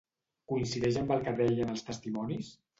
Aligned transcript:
Coincideix 0.53 0.97
amb 1.03 1.15
el 1.17 1.23
que 1.29 1.35
deien 1.43 1.77
els 1.77 1.87
testimonis? 1.93 2.53